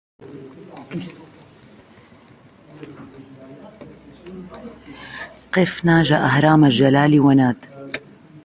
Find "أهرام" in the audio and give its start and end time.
6.11-6.65